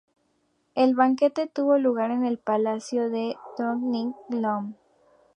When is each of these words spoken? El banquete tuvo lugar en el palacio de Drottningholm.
El 0.73 0.95
banquete 0.95 1.45
tuvo 1.45 1.77
lugar 1.77 2.09
en 2.09 2.25
el 2.25 2.39
palacio 2.39 3.11
de 3.11 3.35
Drottningholm. 3.55 4.73